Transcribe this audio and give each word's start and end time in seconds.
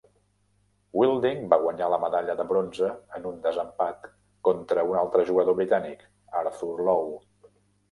Wilding 0.99 1.43
va 1.51 1.59
guanyar 1.63 1.89
la 1.93 1.99
medalla 2.03 2.35
de 2.39 2.45
bronze 2.53 2.89
en 3.19 3.29
un 3.33 3.37
desempat 3.45 4.09
contra 4.51 4.89
un 4.95 4.99
altre 5.05 5.29
jugador 5.31 5.59
britànic, 5.63 6.05
Arthur 6.43 6.75
Lowe. 6.91 7.25